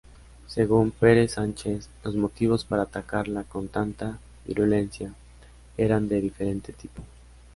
[0.47, 5.13] Según Pere Sánchez, "los motivos para atacarla con tanta virulencia
[5.77, 7.03] eran de diferente tipo.